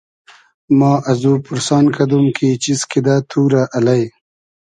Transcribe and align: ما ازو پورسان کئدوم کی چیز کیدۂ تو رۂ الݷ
ما 0.79 0.93
ازو 1.11 1.33
پورسان 1.45 1.85
کئدوم 1.95 2.25
کی 2.37 2.49
چیز 2.63 2.79
کیدۂ 2.91 3.15
تو 3.29 3.39
رۂ 3.51 3.63
الݷ 3.77 4.01